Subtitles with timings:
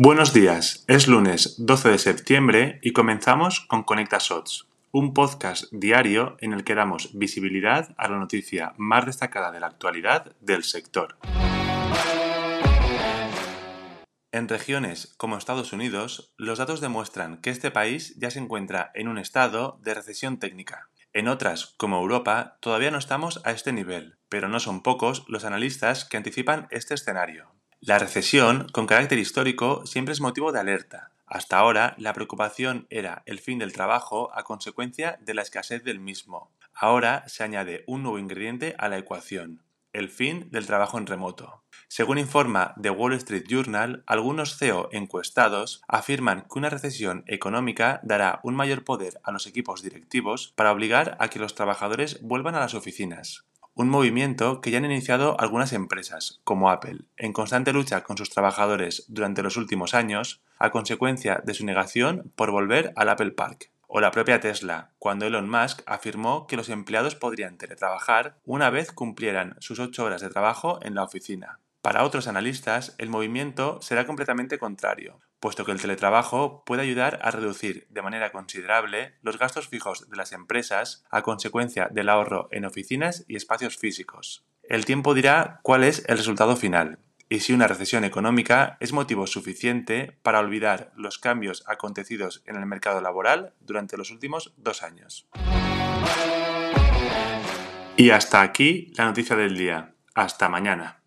[0.00, 6.36] Buenos días, es lunes 12 de septiembre y comenzamos con Conecta Shots, un podcast diario
[6.38, 11.18] en el que damos visibilidad a la noticia más destacada de la actualidad del sector.
[14.30, 19.08] En regiones como Estados Unidos, los datos demuestran que este país ya se encuentra en
[19.08, 20.90] un estado de recesión técnica.
[21.12, 25.44] En otras, como Europa, todavía no estamos a este nivel, pero no son pocos los
[25.44, 27.57] analistas que anticipan este escenario.
[27.80, 31.12] La recesión, con carácter histórico, siempre es motivo de alerta.
[31.26, 36.00] Hasta ahora, la preocupación era el fin del trabajo a consecuencia de la escasez del
[36.00, 36.50] mismo.
[36.74, 41.62] Ahora se añade un nuevo ingrediente a la ecuación, el fin del trabajo en remoto.
[41.86, 48.40] Según informa The Wall Street Journal, algunos CEO encuestados afirman que una recesión económica dará
[48.42, 52.60] un mayor poder a los equipos directivos para obligar a que los trabajadores vuelvan a
[52.60, 53.44] las oficinas
[53.78, 58.28] un movimiento que ya han iniciado algunas empresas, como Apple, en constante lucha con sus
[58.28, 63.70] trabajadores durante los últimos años, a consecuencia de su negación por volver al Apple Park.
[63.86, 68.90] O la propia Tesla, cuando Elon Musk afirmó que los empleados podrían teletrabajar una vez
[68.90, 71.60] cumplieran sus ocho horas de trabajo en la oficina.
[71.80, 77.30] Para otros analistas, el movimiento será completamente contrario, puesto que el teletrabajo puede ayudar a
[77.30, 82.64] reducir de manera considerable los gastos fijos de las empresas a consecuencia del ahorro en
[82.64, 84.44] oficinas y espacios físicos.
[84.62, 89.26] El tiempo dirá cuál es el resultado final y si una recesión económica es motivo
[89.26, 95.28] suficiente para olvidar los cambios acontecidos en el mercado laboral durante los últimos dos años.
[97.96, 99.94] Y hasta aquí la noticia del día.
[100.14, 101.00] Hasta mañana.